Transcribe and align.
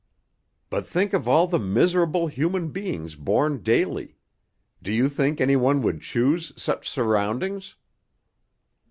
"But 0.71 0.87
think 0.87 1.13
of 1.13 1.27
all 1.27 1.45
the 1.45 1.59
miserable 1.59 2.25
human 2.25 2.69
beings 2.69 3.13
born 3.15 3.61
daily. 3.61 4.17
Do 4.81 4.91
you 4.91 5.07
think 5.07 5.39
any 5.39 5.55
one 5.55 5.83
would 5.83 6.01
choose 6.01 6.51
such 6.59 6.89
surroundings?" 6.89 7.75